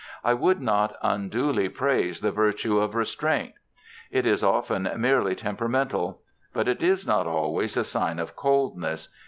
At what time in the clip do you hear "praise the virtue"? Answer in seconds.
1.69-2.79